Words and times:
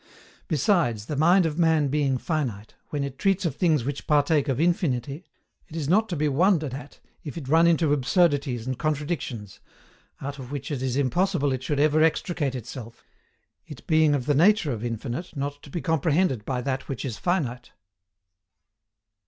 Besides, 0.47 1.05
the 1.05 1.15
mind 1.15 1.45
of 1.45 1.59
man 1.59 1.89
being 1.89 2.17
finite, 2.17 2.73
when 2.89 3.03
it 3.03 3.19
treats 3.19 3.45
of 3.45 3.55
things 3.55 3.85
which 3.85 4.07
partake 4.07 4.47
of 4.47 4.59
infinity, 4.59 5.25
it 5.67 5.75
is 5.75 5.87
not 5.87 6.09
to 6.09 6.15
be 6.15 6.27
wondered 6.27 6.73
at 6.73 6.99
if 7.23 7.37
it 7.37 7.47
run 7.47 7.67
into 7.67 7.93
absurdities 7.93 8.65
and 8.65 8.79
contradictions, 8.79 9.59
out 10.19 10.39
of 10.39 10.51
which 10.51 10.71
it 10.71 10.81
is 10.81 10.95
impossible 10.95 11.51
it 11.53 11.61
should 11.61 11.79
ever 11.79 12.01
extricate 12.01 12.55
itself, 12.55 13.05
it 13.67 13.85
being 13.85 14.15
of 14.15 14.25
the 14.25 14.33
nature 14.33 14.71
of 14.71 14.83
infinite 14.83 15.37
not 15.37 15.61
to 15.61 15.69
be 15.69 15.81
comprehended 15.81 16.45
by 16.45 16.61
that 16.61 16.87
which 16.89 17.05
is 17.05 17.19
finite. 17.19 17.71